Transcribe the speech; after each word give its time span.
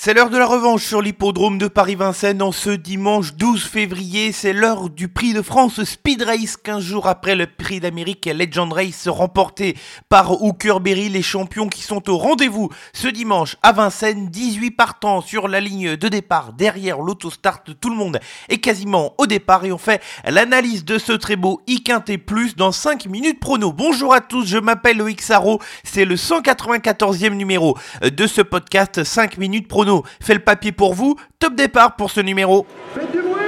C'est 0.00 0.14
l'heure 0.14 0.30
de 0.30 0.38
la 0.38 0.46
revanche 0.46 0.84
sur 0.84 1.02
l'hippodrome 1.02 1.58
de 1.58 1.66
Paris-Vincennes 1.66 2.40
en 2.40 2.52
ce 2.52 2.70
dimanche 2.70 3.34
12 3.34 3.64
février. 3.64 4.30
C'est 4.30 4.52
l'heure 4.52 4.90
du 4.90 5.08
prix 5.08 5.32
de 5.32 5.42
France 5.42 5.82
Speed 5.82 6.22
Race, 6.22 6.56
15 6.56 6.80
jours 6.80 7.08
après 7.08 7.34
le 7.34 7.48
prix 7.48 7.80
d'Amérique 7.80 8.26
Legend 8.26 8.72
Race 8.72 9.08
remporté 9.08 9.76
par 10.08 10.40
Hookerberry, 10.40 11.08
les 11.08 11.22
champions 11.22 11.68
qui 11.68 11.82
sont 11.82 12.08
au 12.08 12.16
rendez-vous 12.16 12.70
ce 12.92 13.08
dimanche 13.08 13.56
à 13.64 13.72
Vincennes. 13.72 14.28
18 14.28 14.70
partants 14.70 15.20
sur 15.20 15.48
la 15.48 15.58
ligne 15.58 15.96
de 15.96 16.08
départ 16.08 16.52
derrière 16.52 17.00
l'autostart. 17.00 17.64
Tout 17.64 17.90
le 17.90 17.96
monde 17.96 18.20
est 18.48 18.58
quasiment 18.58 19.14
au 19.18 19.26
départ 19.26 19.64
et 19.64 19.72
on 19.72 19.78
fait 19.78 20.00
l'analyse 20.24 20.84
de 20.84 20.98
ce 20.98 21.12
très 21.12 21.34
beau 21.34 21.60
et 21.66 22.18
Plus 22.18 22.54
dans 22.54 22.70
5 22.70 23.06
minutes 23.06 23.40
prono. 23.40 23.72
Bonjour 23.72 24.14
à 24.14 24.20
tous, 24.20 24.46
je 24.46 24.58
m'appelle 24.58 24.98
Loïc 24.98 25.20
Sarro. 25.20 25.60
C'est 25.82 26.04
le 26.04 26.14
194e 26.14 27.34
numéro 27.34 27.76
de 28.00 28.26
ce 28.28 28.42
podcast 28.42 29.02
5 29.02 29.38
minutes 29.38 29.66
prono 29.66 29.87
fait 30.20 30.34
le 30.34 30.40
papier 30.40 30.72
pour 30.72 30.94
vous. 30.94 31.16
Top 31.38 31.54
départ 31.54 31.96
pour 31.96 32.10
ce 32.10 32.20
numéro. 32.20 32.66
Faites 32.94 33.10
du 33.10 33.18
bruit 33.18 33.42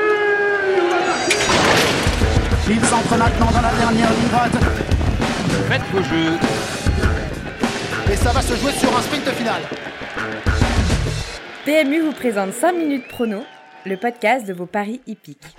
Il 2.68 2.84
s'entre 2.84 3.16
maintenant 3.16 3.50
dans 3.50 3.62
la 3.62 3.72
dernière 3.72 4.10
ligne 4.10 4.28
droite. 4.28 4.52
Faites 5.68 5.82
vos 5.92 6.02
jeux. 6.02 6.38
Et 8.12 8.16
ça 8.16 8.32
va 8.32 8.42
se 8.42 8.56
jouer 8.56 8.72
sur 8.72 8.96
un 8.96 9.02
sprint 9.02 9.28
final. 9.30 9.62
PMU 11.64 12.00
vous 12.00 12.12
présente 12.12 12.52
5 12.52 12.72
minutes 12.72 13.08
prono, 13.08 13.44
le 13.86 13.96
podcast 13.96 14.46
de 14.46 14.52
vos 14.52 14.66
paris 14.66 15.00
hippiques. 15.06 15.54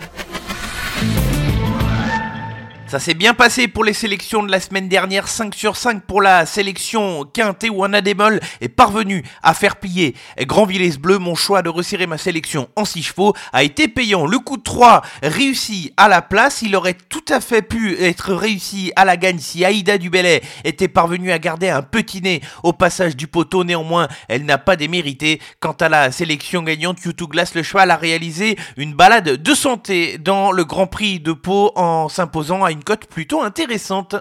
Ça 2.91 2.99
s'est 2.99 3.13
bien 3.13 3.33
passé 3.33 3.69
pour 3.69 3.85
les 3.85 3.93
sélections 3.93 4.43
de 4.43 4.51
la 4.51 4.59
semaine 4.59 4.89
dernière, 4.89 5.29
5 5.29 5.55
sur 5.55 5.77
5 5.77 6.03
pour 6.03 6.21
la 6.21 6.45
sélection 6.45 7.23
Quintet 7.23 7.69
où 7.69 7.85
un 7.85 7.93
Adémol 7.93 8.41
est 8.59 8.67
parvenu 8.67 9.23
à 9.43 9.53
faire 9.53 9.77
plier 9.77 10.13
Grand 10.41 10.65
Villers 10.65 10.97
Bleu. 10.97 11.17
Mon 11.17 11.33
choix 11.33 11.61
de 11.61 11.69
resserrer 11.69 12.05
ma 12.05 12.17
sélection 12.17 12.67
en 12.75 12.83
6 12.83 13.01
chevaux 13.01 13.33
a 13.53 13.63
été 13.63 13.87
payant. 13.87 14.27
Le 14.27 14.39
coup 14.39 14.57
de 14.57 14.63
3 14.63 15.03
réussi 15.23 15.93
à 15.95 16.09
la 16.09 16.21
place, 16.21 16.63
il 16.63 16.75
aurait 16.75 16.97
tout 17.07 17.23
à 17.29 17.39
fait 17.39 17.61
pu 17.61 17.97
être 17.97 18.33
réussi 18.33 18.91
à 18.97 19.05
la 19.05 19.15
gagne 19.15 19.39
si 19.39 19.63
Aïda 19.63 19.97
Dubélé 19.97 20.41
était 20.65 20.89
parvenue 20.89 21.31
à 21.31 21.39
garder 21.39 21.69
un 21.69 21.83
petit 21.83 22.21
nez 22.21 22.41
au 22.61 22.73
passage 22.73 23.15
du 23.15 23.27
poteau. 23.27 23.63
Néanmoins, 23.63 24.09
elle 24.27 24.43
n'a 24.43 24.57
pas 24.57 24.75
démérité. 24.75 25.39
Quant 25.61 25.77
à 25.79 25.87
la 25.87 26.11
sélection 26.11 26.61
gagnante, 26.61 26.99
YouTube 27.05 27.29
Glass, 27.29 27.55
le 27.55 27.63
cheval 27.63 27.89
a 27.89 27.95
réalisé 27.95 28.57
une 28.75 28.95
balade 28.95 29.41
de 29.41 29.55
santé 29.55 30.17
dans 30.17 30.51
le 30.51 30.65
Grand 30.65 30.87
Prix 30.87 31.21
de 31.21 31.31
Pau 31.31 31.71
en 31.77 32.09
s'imposant 32.09 32.65
à 32.65 32.71
une 32.73 32.80
cote 32.81 33.05
plutôt 33.05 33.41
intéressante. 33.41 34.15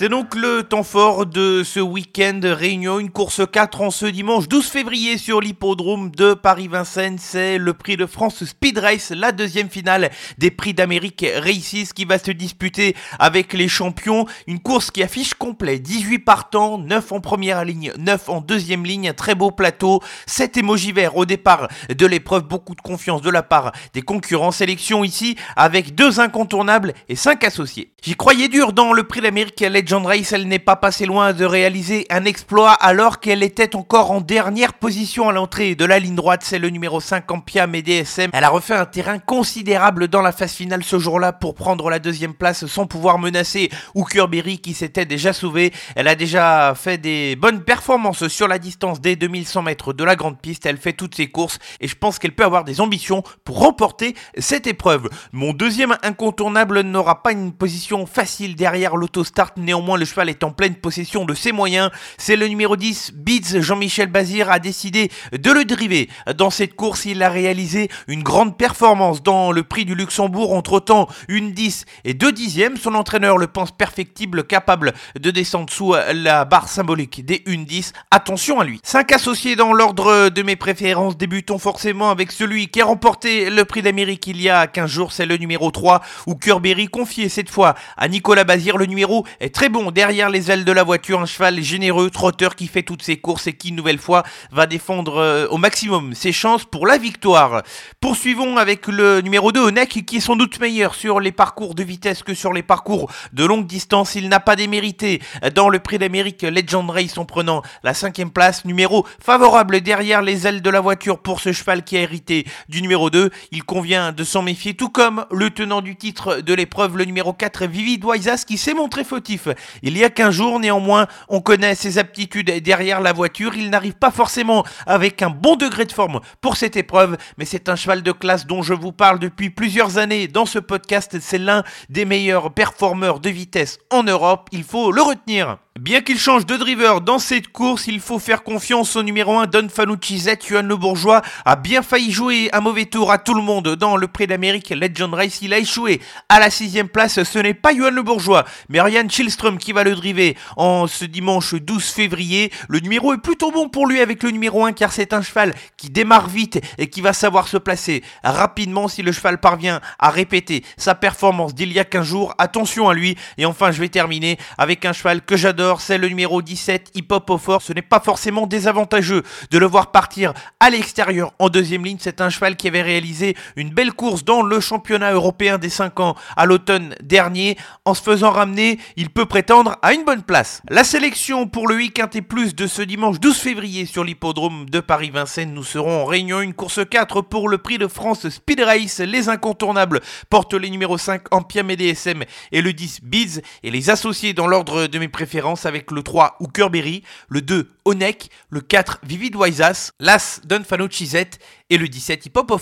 C'est 0.00 0.08
donc 0.08 0.34
le 0.34 0.62
temps 0.62 0.82
fort 0.82 1.26
de 1.26 1.62
ce 1.62 1.78
week-end 1.78 2.40
réunion, 2.42 3.00
une 3.00 3.10
course 3.10 3.42
4 3.52 3.82
en 3.82 3.90
ce 3.90 4.06
dimanche 4.06 4.48
12 4.48 4.64
février 4.66 5.18
sur 5.18 5.42
l'hippodrome 5.42 6.10
de 6.12 6.32
Paris-Vincennes. 6.32 7.18
C'est 7.18 7.58
le 7.58 7.74
prix 7.74 7.98
de 7.98 8.06
France 8.06 8.42
Speed 8.42 8.78
Race, 8.78 9.12
la 9.14 9.30
deuxième 9.30 9.68
finale 9.68 10.08
des 10.38 10.50
prix 10.50 10.72
d'Amérique 10.72 11.26
Races 11.36 11.92
qui 11.92 12.06
va 12.06 12.18
se 12.18 12.30
disputer 12.30 12.96
avec 13.18 13.52
les 13.52 13.68
champions. 13.68 14.24
Une 14.46 14.60
course 14.60 14.90
qui 14.90 15.02
affiche 15.02 15.34
complet, 15.34 15.78
18 15.78 16.20
partants, 16.20 16.78
9 16.78 17.12
en 17.12 17.20
première 17.20 17.66
ligne, 17.66 17.92
9 17.98 18.30
en 18.30 18.40
deuxième 18.40 18.86
ligne, 18.86 19.10
un 19.10 19.12
très 19.12 19.34
beau 19.34 19.50
plateau, 19.50 20.00
7 20.24 20.56
émojis 20.56 20.92
verts 20.92 21.18
au 21.18 21.26
départ 21.26 21.68
de 21.90 22.06
l'épreuve, 22.06 22.44
beaucoup 22.44 22.74
de 22.74 22.80
confiance 22.80 23.20
de 23.20 23.28
la 23.28 23.42
part 23.42 23.72
des 23.92 24.00
concurrents. 24.00 24.50
Sélection 24.50 25.04
ici 25.04 25.36
avec 25.56 25.94
deux 25.94 26.20
incontournables 26.20 26.94
et 27.10 27.16
5 27.16 27.44
associés. 27.44 27.92
J'y 28.02 28.14
croyais 28.14 28.48
dur 28.48 28.72
dans 28.72 28.94
le 28.94 29.02
prix 29.02 29.20
d'Amérique 29.20 29.60
Legend 29.60 29.89
Race, 29.98 30.32
elle 30.32 30.46
n'est 30.46 30.60
pas 30.60 30.76
passée 30.76 31.04
loin 31.04 31.32
de 31.32 31.44
réaliser 31.44 32.06
un 32.10 32.24
exploit 32.24 32.72
alors 32.72 33.18
qu'elle 33.18 33.42
était 33.42 33.74
encore 33.74 34.12
en 34.12 34.20
dernière 34.20 34.74
position 34.74 35.28
à 35.28 35.32
l'entrée 35.32 35.74
de 35.74 35.84
la 35.84 35.98
ligne 35.98 36.14
droite. 36.14 36.42
C'est 36.44 36.60
le 36.60 36.70
numéro 36.70 37.00
5 37.00 37.28
Ampiam 37.28 37.74
et 37.74 37.82
DSM. 37.82 38.30
Elle 38.32 38.44
a 38.44 38.50
refait 38.50 38.74
un 38.74 38.84
terrain 38.84 39.18
considérable 39.18 40.06
dans 40.06 40.22
la 40.22 40.30
phase 40.30 40.52
finale 40.52 40.84
ce 40.84 41.00
jour-là 41.00 41.32
pour 41.32 41.56
prendre 41.56 41.90
la 41.90 41.98
deuxième 41.98 42.34
place 42.34 42.66
sans 42.66 42.86
pouvoir 42.86 43.18
menacer 43.18 43.68
Hookerberry 43.96 44.58
qui 44.58 44.74
s'était 44.74 45.06
déjà 45.06 45.32
sauvé. 45.32 45.72
Elle 45.96 46.06
a 46.06 46.14
déjà 46.14 46.74
fait 46.76 46.98
des 46.98 47.34
bonnes 47.34 47.64
performances 47.64 48.28
sur 48.28 48.46
la 48.46 48.60
distance 48.60 49.00
des 49.00 49.16
2100 49.16 49.62
mètres 49.62 49.92
de 49.92 50.04
la 50.04 50.14
grande 50.14 50.40
piste. 50.40 50.66
Elle 50.66 50.78
fait 50.78 50.92
toutes 50.92 51.16
ses 51.16 51.26
courses 51.26 51.58
et 51.80 51.88
je 51.88 51.96
pense 51.96 52.20
qu'elle 52.20 52.34
peut 52.34 52.44
avoir 52.44 52.62
des 52.62 52.80
ambitions 52.80 53.24
pour 53.44 53.58
remporter 53.58 54.14
cette 54.38 54.68
épreuve. 54.68 55.08
Mon 55.32 55.52
deuxième 55.52 55.96
incontournable 56.04 56.82
n'aura 56.82 57.24
pas 57.24 57.32
une 57.32 57.52
position 57.52 58.06
facile 58.06 58.54
derrière 58.54 58.96
l'autostart 58.96 59.50
néanmoins 59.56 59.79
le 59.96 60.04
cheval 60.04 60.28
est 60.28 60.44
en 60.44 60.50
pleine 60.50 60.74
possession 60.74 61.24
de 61.24 61.34
ses 61.34 61.52
moyens. 61.52 61.90
C'est 62.18 62.36
le 62.36 62.46
numéro 62.46 62.76
10, 62.76 63.12
Beats 63.14 63.60
Jean-Michel 63.60 64.08
Bazir, 64.08 64.50
a 64.50 64.58
décidé 64.58 65.10
de 65.32 65.50
le 65.50 65.64
driver. 65.64 66.08
Dans 66.36 66.50
cette 66.50 66.74
course, 66.74 67.04
il 67.04 67.22
a 67.22 67.28
réalisé 67.28 67.88
une 68.06 68.22
grande 68.22 68.56
performance 68.56 69.22
dans 69.22 69.52
le 69.52 69.62
prix 69.62 69.84
du 69.84 69.94
Luxembourg. 69.94 70.52
Entre 70.54 70.80
temps, 70.80 71.08
une 71.28 71.52
10 71.52 71.86
et 72.04 72.14
2 72.14 72.32
dixièmes. 72.32 72.76
Son 72.76 72.94
entraîneur 72.94 73.38
le 73.38 73.46
pense 73.46 73.72
perfectible, 73.72 74.44
capable 74.44 74.92
de 75.18 75.30
descendre 75.30 75.72
sous 75.72 75.94
la 76.12 76.44
barre 76.44 76.68
symbolique 76.68 77.24
des 77.24 77.42
1 77.46 77.64
10. 77.64 77.92
Attention 78.10 78.60
à 78.60 78.64
lui. 78.64 78.80
5 78.82 79.12
associés 79.12 79.56
dans 79.56 79.72
l'ordre 79.72 80.28
de 80.28 80.42
mes 80.42 80.56
préférences. 80.56 81.16
Débutons 81.16 81.58
forcément 81.58 82.10
avec 82.10 82.30
celui 82.30 82.68
qui 82.68 82.80
a 82.80 82.84
remporté 82.84 83.50
le 83.50 83.64
prix 83.64 83.82
d'Amérique 83.82 84.26
il 84.26 84.40
y 84.40 84.50
a 84.50 84.66
15 84.66 84.90
jours. 84.90 85.12
C'est 85.12 85.26
le 85.26 85.36
numéro 85.36 85.70
3, 85.70 86.02
ou 86.26 86.34
Kerberry, 86.34 86.88
confié 86.88 87.28
cette 87.28 87.50
fois 87.50 87.74
à 87.96 88.08
Nicolas 88.08 88.44
Bazir. 88.44 88.76
Le 88.76 88.86
numéro 88.86 89.24
est 89.40 89.54
très 89.54 89.68
bon 89.70 89.90
derrière 89.90 90.30
les 90.30 90.50
ailes 90.50 90.64
de 90.64 90.72
la 90.72 90.82
voiture, 90.82 91.20
un 91.20 91.26
cheval 91.26 91.62
généreux, 91.62 92.10
trotteur 92.10 92.56
qui 92.56 92.66
fait 92.66 92.82
toutes 92.82 93.02
ses 93.02 93.16
courses 93.16 93.46
et 93.46 93.52
qui, 93.52 93.70
une 93.70 93.76
nouvelle 93.76 93.98
fois, 93.98 94.22
va 94.50 94.66
défendre 94.66 95.16
euh, 95.16 95.46
au 95.48 95.56
maximum 95.56 96.14
ses 96.14 96.32
chances 96.32 96.64
pour 96.64 96.86
la 96.86 96.98
victoire. 96.98 97.62
Poursuivons 98.00 98.56
avec 98.56 98.86
le 98.86 99.20
numéro 99.20 99.52
2, 99.52 99.60
Onek, 99.60 100.04
qui 100.04 100.16
est 100.16 100.20
sans 100.20 100.36
doute 100.36 100.60
meilleur 100.60 100.94
sur 100.94 101.20
les 101.20 101.32
parcours 101.32 101.74
de 101.74 101.82
vitesse 101.82 102.22
que 102.22 102.34
sur 102.34 102.52
les 102.52 102.62
parcours 102.62 103.10
de 103.32 103.44
longue 103.44 103.66
distance. 103.66 104.14
Il 104.14 104.28
n'a 104.28 104.40
pas 104.40 104.56
démérité 104.56 105.20
dans 105.54 105.68
le 105.68 105.78
prix 105.78 105.98
d'Amérique 105.98 106.42
Legend 106.42 106.90
Race 106.90 107.16
en 107.18 107.24
prenant 107.24 107.62
la 107.82 107.94
cinquième 107.94 108.30
place. 108.30 108.64
Numéro 108.64 109.06
favorable 109.22 109.80
derrière 109.80 110.22
les 110.22 110.46
ailes 110.46 110.62
de 110.62 110.70
la 110.70 110.80
voiture 110.80 111.18
pour 111.18 111.40
ce 111.40 111.52
cheval 111.52 111.84
qui 111.84 111.96
a 111.96 112.00
hérité 112.00 112.46
du 112.68 112.82
numéro 112.82 113.10
2. 113.10 113.30
Il 113.52 113.64
convient 113.64 114.12
de 114.12 114.24
s'en 114.24 114.42
méfier, 114.42 114.74
tout 114.74 114.88
comme 114.88 115.24
le 115.30 115.50
tenant 115.50 115.80
du 115.80 115.96
titre 115.96 116.40
de 116.40 116.54
l'épreuve, 116.54 116.96
le 116.96 117.04
numéro 117.04 117.32
4, 117.32 117.66
Vivid 117.66 118.04
Waisas, 118.04 118.44
qui 118.46 118.58
s'est 118.58 118.74
montré 118.74 119.04
fautif 119.04 119.48
il 119.82 119.96
y 119.96 120.04
a 120.04 120.10
15 120.10 120.34
jours, 120.34 120.60
néanmoins, 120.60 121.06
on 121.28 121.40
connaît 121.40 121.74
ses 121.74 121.98
aptitudes 121.98 122.50
derrière 122.62 123.00
la 123.00 123.12
voiture. 123.12 123.54
Il 123.54 123.70
n'arrive 123.70 123.94
pas 123.94 124.10
forcément 124.10 124.64
avec 124.86 125.22
un 125.22 125.30
bon 125.30 125.56
degré 125.56 125.84
de 125.84 125.92
forme 125.92 126.20
pour 126.40 126.56
cette 126.56 126.76
épreuve, 126.76 127.16
mais 127.38 127.44
c'est 127.44 127.68
un 127.68 127.76
cheval 127.76 128.02
de 128.02 128.12
classe 128.12 128.46
dont 128.46 128.62
je 128.62 128.74
vous 128.74 128.92
parle 128.92 129.18
depuis 129.18 129.50
plusieurs 129.50 129.98
années 129.98 130.28
dans 130.28 130.46
ce 130.46 130.58
podcast. 130.58 131.16
C'est 131.20 131.38
l'un 131.38 131.64
des 131.88 132.04
meilleurs 132.04 132.52
performeurs 132.52 133.20
de 133.20 133.30
vitesse 133.30 133.78
en 133.90 134.02
Europe. 134.02 134.48
Il 134.52 134.64
faut 134.64 134.92
le 134.92 135.02
retenir. 135.02 135.58
Bien 135.80 136.02
qu'il 136.02 136.18
change 136.18 136.44
de 136.44 136.58
driver 136.58 137.00
dans 137.00 137.18
cette 137.18 137.48
course, 137.48 137.86
il 137.86 138.00
faut 138.00 138.18
faire 138.18 138.42
confiance 138.42 138.96
au 138.96 139.02
numéro 139.02 139.38
1 139.38 139.46
Don 139.46 139.66
Fanucci 139.70 140.18
Z. 140.18 140.32
Yuan 140.50 140.68
Le 140.68 140.76
Bourgeois 140.76 141.22
a 141.46 141.56
bien 141.56 141.80
failli 141.80 142.12
jouer 142.12 142.50
un 142.52 142.60
mauvais 142.60 142.84
tour 142.84 143.10
à 143.10 143.16
tout 143.16 143.32
le 143.32 143.40
monde 143.40 143.76
dans 143.76 143.96
le 143.96 144.06
Prix 144.06 144.26
d'Amérique 144.26 144.68
Legend 144.68 145.14
Race. 145.14 145.40
Il 145.40 145.54
a 145.54 145.58
échoué 145.58 146.02
à 146.28 146.38
la 146.38 146.50
sixième 146.50 146.90
place. 146.90 147.22
Ce 147.22 147.38
n'est 147.38 147.54
pas 147.54 147.72
Yuan 147.72 147.94
Le 147.94 148.02
Bourgeois, 148.02 148.44
mais 148.68 148.78
Ryan 148.78 149.08
Chilstrom 149.08 149.56
qui 149.56 149.72
va 149.72 149.82
le 149.82 149.94
driver 149.94 150.36
en 150.58 150.86
ce 150.86 151.06
dimanche 151.06 151.54
12 151.54 151.82
février. 151.82 152.52
Le 152.68 152.80
numéro 152.80 153.14
est 153.14 153.22
plutôt 153.22 153.50
bon 153.50 153.70
pour 153.70 153.86
lui 153.86 154.02
avec 154.02 154.22
le 154.22 154.32
numéro 154.32 154.66
1 154.66 154.74
car 154.74 154.92
c'est 154.92 155.14
un 155.14 155.22
cheval 155.22 155.54
qui 155.78 155.88
démarre 155.88 156.28
vite 156.28 156.60
et 156.76 156.90
qui 156.90 157.00
va 157.00 157.14
savoir 157.14 157.48
se 157.48 157.56
placer 157.56 158.02
rapidement 158.22 158.86
si 158.86 159.00
le 159.00 159.12
cheval 159.12 159.40
parvient 159.40 159.80
à 159.98 160.10
répéter 160.10 160.62
sa 160.76 160.94
performance 160.94 161.54
d'il 161.54 161.72
y 161.72 161.78
a 161.78 161.86
15 161.86 162.06
jours. 162.06 162.34
Attention 162.36 162.90
à 162.90 162.92
lui. 162.92 163.16
Et 163.38 163.46
enfin, 163.46 163.70
je 163.70 163.80
vais 163.80 163.88
terminer 163.88 164.36
avec 164.58 164.84
un 164.84 164.92
cheval 164.92 165.22
que 165.22 165.38
j'adore 165.38 165.69
c'est 165.78 165.98
le 165.98 166.08
numéro 166.08 166.42
17, 166.42 166.90
Hip 166.94 167.06
Hop 167.10 167.30
au 167.30 167.38
fort. 167.38 167.62
Ce 167.62 167.72
n'est 167.72 167.82
pas 167.82 168.00
forcément 168.00 168.46
désavantageux 168.46 169.22
de 169.50 169.58
le 169.58 169.66
voir 169.66 169.92
partir 169.92 170.32
à 170.58 170.70
l'extérieur 170.70 171.32
en 171.38 171.48
deuxième 171.48 171.84
ligne. 171.84 171.98
C'est 172.00 172.20
un 172.20 172.30
cheval 172.30 172.56
qui 172.56 172.66
avait 172.66 172.82
réalisé 172.82 173.36
une 173.56 173.70
belle 173.70 173.92
course 173.92 174.24
dans 174.24 174.42
le 174.42 174.58
championnat 174.58 175.12
européen 175.12 175.58
des 175.58 175.68
5 175.68 176.00
ans 176.00 176.16
à 176.36 176.46
l'automne 176.46 176.94
dernier. 177.02 177.56
En 177.84 177.94
se 177.94 178.02
faisant 178.02 178.30
ramener, 178.30 178.78
il 178.96 179.10
peut 179.10 179.26
prétendre 179.26 179.76
à 179.82 179.92
une 179.92 180.04
bonne 180.04 180.22
place. 180.22 180.62
La 180.68 180.82
sélection 180.82 181.46
pour 181.46 181.68
le 181.68 181.76
week-end 181.76 182.08
et 182.14 182.22
plus 182.22 182.54
de 182.54 182.66
ce 182.66 182.82
dimanche 182.82 183.20
12 183.20 183.36
février 183.36 183.86
sur 183.86 184.02
l'hippodrome 184.02 184.68
de 184.70 184.80
Paris-Vincennes. 184.80 185.52
Nous 185.52 185.64
serons 185.64 186.02
en 186.02 186.04
réunion 186.06 186.40
une 186.40 186.54
course 186.54 186.80
4 186.88 187.20
pour 187.20 187.48
le 187.48 187.58
prix 187.58 187.78
de 187.78 187.86
France 187.86 188.28
Speed 188.28 188.60
Race. 188.60 189.00
Les 189.00 189.28
incontournables 189.28 190.00
portent 190.30 190.54
les 190.54 190.70
numéros 190.70 190.98
5 190.98 191.22
Ampiam 191.30 191.70
et 191.70 191.76
DSM 191.76 192.24
et 192.52 192.62
le 192.62 192.72
10 192.72 193.00
Beats 193.02 193.40
et 193.62 193.70
les 193.70 193.90
associés 193.90 194.32
dans 194.32 194.46
l'ordre 194.46 194.86
de 194.86 194.98
mes 194.98 195.08
préférences 195.08 195.59
avec 195.66 195.90
le 195.90 196.02
3 196.02 196.36
Hookerberry, 196.40 197.02
le 197.28 197.42
2 197.42 197.70
Onek, 197.84 198.30
le 198.50 198.60
4 198.60 199.00
Vivid 199.02 199.36
Waisas, 199.36 199.92
l'As 200.00 200.40
Dunfano 200.44 200.88
Chizet 200.88 201.30
et 201.70 201.78
le 201.78 201.88
17 201.88 202.26
Hip 202.26 202.32
Hop. 202.36 202.52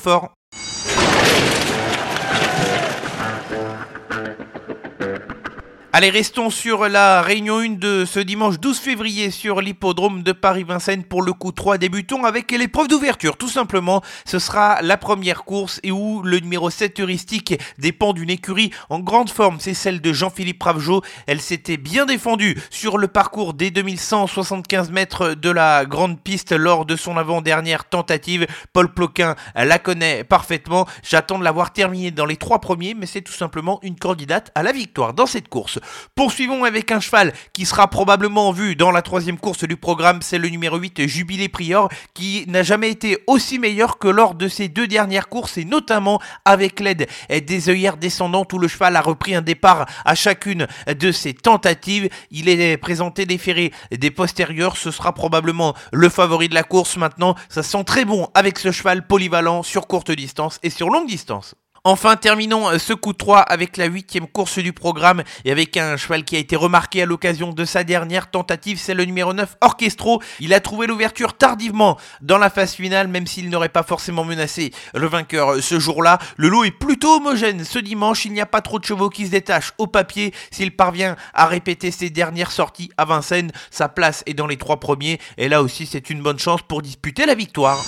Allez, 5.98 6.10
restons 6.10 6.48
sur 6.48 6.88
la 6.88 7.22
réunion 7.22 7.58
1 7.58 7.70
de 7.70 8.04
ce 8.04 8.20
dimanche 8.20 8.60
12 8.60 8.78
février 8.78 9.32
sur 9.32 9.60
l'hippodrome 9.60 10.22
de 10.22 10.30
Paris-Vincennes 10.30 11.02
pour 11.02 11.22
le 11.22 11.32
coup 11.32 11.50
3. 11.50 11.76
Débutons 11.76 12.22
avec 12.22 12.52
l'épreuve 12.52 12.86
d'ouverture. 12.86 13.36
Tout 13.36 13.48
simplement, 13.48 14.00
ce 14.24 14.38
sera 14.38 14.80
la 14.80 14.96
première 14.96 15.42
course 15.42 15.80
et 15.82 15.90
où 15.90 16.22
le 16.22 16.38
numéro 16.38 16.70
7 16.70 17.00
heuristique 17.00 17.60
dépend 17.78 18.12
d'une 18.12 18.30
écurie 18.30 18.70
en 18.90 19.00
grande 19.00 19.28
forme. 19.28 19.56
C'est 19.58 19.74
celle 19.74 20.00
de 20.00 20.12
Jean-Philippe 20.12 20.62
Ravgeot. 20.62 21.02
Elle 21.26 21.40
s'était 21.40 21.78
bien 21.78 22.06
défendue 22.06 22.56
sur 22.70 22.96
le 22.96 23.08
parcours 23.08 23.52
des 23.52 23.72
2175 23.72 24.92
mètres 24.92 25.34
de 25.34 25.50
la 25.50 25.84
grande 25.84 26.20
piste 26.20 26.52
lors 26.52 26.86
de 26.86 26.94
son 26.94 27.16
avant-dernière 27.16 27.86
tentative. 27.86 28.46
Paul 28.72 28.94
Ploquin 28.94 29.34
la 29.56 29.80
connaît 29.80 30.22
parfaitement. 30.22 30.86
J'attends 31.02 31.40
de 31.40 31.44
l'avoir 31.44 31.72
terminée 31.72 32.12
dans 32.12 32.24
les 32.24 32.36
trois 32.36 32.60
premiers, 32.60 32.94
mais 32.94 33.06
c'est 33.06 33.22
tout 33.22 33.32
simplement 33.32 33.80
une 33.82 33.96
candidate 33.96 34.52
à 34.54 34.62
la 34.62 34.70
victoire 34.70 35.12
dans 35.12 35.26
cette 35.26 35.48
course. 35.48 35.80
Poursuivons 36.14 36.64
avec 36.64 36.90
un 36.92 37.00
cheval 37.00 37.32
qui 37.52 37.66
sera 37.66 37.88
probablement 37.88 38.52
vu 38.52 38.76
dans 38.76 38.90
la 38.90 39.02
troisième 39.02 39.38
course 39.38 39.64
du 39.64 39.76
programme, 39.76 40.22
c'est 40.22 40.38
le 40.38 40.48
numéro 40.48 40.76
8 40.76 41.06
Jubilé 41.06 41.48
Prior 41.48 41.88
qui 42.14 42.44
n'a 42.48 42.62
jamais 42.62 42.90
été 42.90 43.18
aussi 43.26 43.58
meilleur 43.58 43.98
que 43.98 44.08
lors 44.08 44.34
de 44.34 44.48
ses 44.48 44.68
deux 44.68 44.86
dernières 44.86 45.28
courses 45.28 45.58
et 45.58 45.64
notamment 45.64 46.20
avec 46.44 46.80
l'aide 46.80 47.08
des 47.30 47.68
œillères 47.68 47.96
descendantes 47.96 48.52
où 48.52 48.58
le 48.58 48.68
cheval 48.68 48.96
a 48.96 49.00
repris 49.00 49.34
un 49.34 49.42
départ 49.42 49.86
à 50.04 50.14
chacune 50.14 50.66
de 50.86 51.12
ses 51.12 51.34
tentatives. 51.34 52.08
Il 52.30 52.48
est 52.48 52.76
présenté 52.76 53.26
des 53.26 53.38
ferrés 53.38 53.72
des 53.90 54.10
postérieurs, 54.10 54.76
ce 54.76 54.90
sera 54.90 55.12
probablement 55.12 55.74
le 55.92 56.08
favori 56.08 56.48
de 56.48 56.54
la 56.54 56.62
course 56.62 56.96
maintenant. 56.96 57.34
Ça 57.48 57.62
sent 57.62 57.84
très 57.84 58.04
bon 58.04 58.28
avec 58.34 58.58
ce 58.58 58.72
cheval 58.72 59.06
polyvalent 59.06 59.62
sur 59.62 59.86
courte 59.86 60.10
distance 60.10 60.58
et 60.62 60.70
sur 60.70 60.90
longue 60.90 61.06
distance. 61.06 61.54
Enfin, 61.90 62.16
terminons 62.16 62.68
euh, 62.68 62.78
ce 62.78 62.92
coup 62.92 63.14
3 63.14 63.38
avec 63.38 63.78
la 63.78 63.86
huitième 63.86 64.26
course 64.26 64.58
du 64.58 64.74
programme 64.74 65.22
et 65.46 65.50
avec 65.50 65.78
un 65.78 65.96
cheval 65.96 66.22
qui 66.22 66.36
a 66.36 66.38
été 66.38 66.54
remarqué 66.54 67.00
à 67.00 67.06
l'occasion 67.06 67.54
de 67.54 67.64
sa 67.64 67.82
dernière 67.82 68.30
tentative, 68.30 68.78
c'est 68.78 68.92
le 68.92 69.06
numéro 69.06 69.32
9 69.32 69.56
Orchestro. 69.62 70.20
Il 70.38 70.52
a 70.52 70.60
trouvé 70.60 70.86
l'ouverture 70.86 71.32
tardivement 71.32 71.96
dans 72.20 72.36
la 72.36 72.50
phase 72.50 72.74
finale, 72.74 73.08
même 73.08 73.26
s'il 73.26 73.48
n'aurait 73.48 73.70
pas 73.70 73.82
forcément 73.82 74.24
menacé 74.24 74.70
le 74.92 75.06
vainqueur 75.06 75.62
ce 75.62 75.80
jour-là. 75.80 76.18
Le 76.36 76.50
lot 76.50 76.64
est 76.64 76.72
plutôt 76.72 77.16
homogène 77.16 77.64
ce 77.64 77.78
dimanche, 77.78 78.26
il 78.26 78.34
n'y 78.34 78.42
a 78.42 78.46
pas 78.46 78.60
trop 78.60 78.78
de 78.78 78.84
chevaux 78.84 79.08
qui 79.08 79.24
se 79.24 79.30
détachent 79.30 79.72
au 79.78 79.86
papier. 79.86 80.34
S'il 80.50 80.76
parvient 80.76 81.16
à 81.32 81.46
répéter 81.46 81.90
ses 81.90 82.10
dernières 82.10 82.52
sorties 82.52 82.90
à 82.98 83.06
Vincennes, 83.06 83.50
sa 83.70 83.88
place 83.88 84.22
est 84.26 84.34
dans 84.34 84.46
les 84.46 84.58
trois 84.58 84.78
premiers 84.78 85.20
et 85.38 85.48
là 85.48 85.62
aussi 85.62 85.86
c'est 85.86 86.10
une 86.10 86.20
bonne 86.20 86.38
chance 86.38 86.60
pour 86.60 86.82
disputer 86.82 87.24
la 87.24 87.34
victoire. 87.34 87.82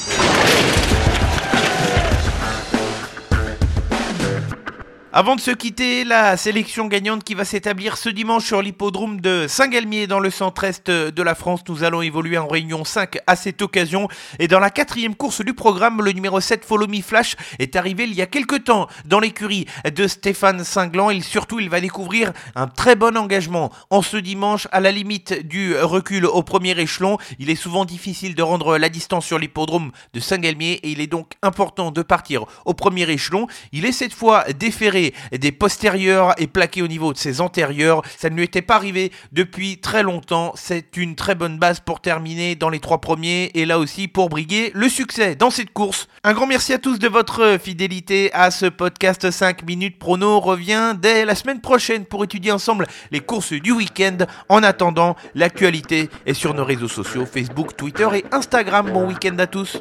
Avant 5.12 5.34
de 5.34 5.40
se 5.40 5.50
quitter, 5.50 6.04
la 6.04 6.36
sélection 6.36 6.86
gagnante 6.86 7.24
qui 7.24 7.34
va 7.34 7.44
s'établir 7.44 7.96
ce 7.96 8.08
dimanche 8.08 8.44
sur 8.44 8.62
l'hippodrome 8.62 9.20
de 9.20 9.46
Saint-Galmier 9.48 10.06
dans 10.06 10.20
le 10.20 10.30
centre-est 10.30 10.88
de 10.88 11.22
la 11.24 11.34
France. 11.34 11.62
Nous 11.68 11.82
allons 11.82 12.00
évoluer 12.00 12.38
en 12.38 12.46
réunion 12.46 12.84
5 12.84 13.18
à 13.26 13.34
cette 13.34 13.60
occasion. 13.60 14.06
Et 14.38 14.46
dans 14.46 14.60
la 14.60 14.70
quatrième 14.70 15.16
course 15.16 15.44
du 15.44 15.52
programme, 15.52 16.00
le 16.00 16.12
numéro 16.12 16.40
7 16.40 16.64
Follow 16.64 16.86
Me 16.86 17.02
Flash 17.02 17.34
est 17.58 17.74
arrivé 17.74 18.04
il 18.04 18.14
y 18.14 18.22
a 18.22 18.26
quelques 18.26 18.62
temps 18.62 18.86
dans 19.04 19.18
l'écurie 19.18 19.66
de 19.92 20.06
Stéphane 20.06 20.62
Singlan. 20.62 21.10
Et 21.10 21.22
surtout, 21.22 21.58
il 21.58 21.70
va 21.70 21.80
découvrir 21.80 22.32
un 22.54 22.68
très 22.68 22.94
bon 22.94 23.16
engagement 23.16 23.72
en 23.90 24.02
ce 24.02 24.16
dimanche 24.16 24.68
à 24.70 24.78
la 24.78 24.92
limite 24.92 25.44
du 25.44 25.74
recul 25.76 26.24
au 26.24 26.44
premier 26.44 26.78
échelon. 26.78 27.18
Il 27.40 27.50
est 27.50 27.56
souvent 27.56 27.84
difficile 27.84 28.36
de 28.36 28.42
rendre 28.44 28.78
la 28.78 28.88
distance 28.88 29.26
sur 29.26 29.40
l'hippodrome 29.40 29.90
de 30.14 30.20
Saint-Galmier 30.20 30.74
et 30.84 30.90
il 30.92 31.00
est 31.00 31.08
donc 31.08 31.32
important 31.42 31.90
de 31.90 32.02
partir 32.02 32.44
au 32.64 32.74
premier 32.74 33.10
échelon. 33.10 33.48
Il 33.72 33.84
est 33.84 33.90
cette 33.90 34.14
fois 34.14 34.44
déféré 34.52 34.99
des 35.32 35.52
postérieurs 35.52 36.34
et 36.38 36.46
plaqué 36.46 36.82
au 36.82 36.88
niveau 36.88 37.12
de 37.12 37.18
ses 37.18 37.40
antérieurs. 37.40 38.02
Ça 38.18 38.30
ne 38.30 38.36
lui 38.36 38.44
était 38.44 38.62
pas 38.62 38.76
arrivé 38.76 39.12
depuis 39.32 39.78
très 39.78 40.02
longtemps. 40.02 40.52
C'est 40.54 40.96
une 40.96 41.14
très 41.16 41.34
bonne 41.34 41.58
base 41.58 41.80
pour 41.80 42.00
terminer 42.00 42.54
dans 42.54 42.68
les 42.68 42.80
trois 42.80 43.00
premiers 43.00 43.50
et 43.54 43.66
là 43.66 43.78
aussi 43.78 44.08
pour 44.08 44.28
briguer 44.28 44.70
le 44.74 44.88
succès 44.88 45.34
dans 45.36 45.50
cette 45.50 45.72
course. 45.72 46.08
Un 46.24 46.32
grand 46.32 46.46
merci 46.46 46.72
à 46.72 46.78
tous 46.78 46.98
de 46.98 47.08
votre 47.08 47.58
fidélité 47.62 48.30
à 48.32 48.50
ce 48.50 48.66
podcast 48.66 49.30
5 49.30 49.64
minutes 49.64 49.98
prono 49.98 50.40
revient 50.40 50.94
dès 51.00 51.24
la 51.24 51.34
semaine 51.34 51.60
prochaine 51.60 52.04
pour 52.04 52.24
étudier 52.24 52.52
ensemble 52.52 52.86
les 53.10 53.20
courses 53.20 53.52
du 53.52 53.72
week-end. 53.72 54.18
En 54.48 54.62
attendant, 54.62 55.16
l'actualité 55.34 56.08
est 56.26 56.34
sur 56.34 56.54
nos 56.54 56.64
réseaux 56.64 56.88
sociaux 56.88 57.26
Facebook, 57.26 57.76
Twitter 57.76 58.08
et 58.14 58.24
Instagram. 58.32 58.90
Bon 58.92 59.06
week-end 59.06 59.38
à 59.38 59.46
tous. 59.46 59.80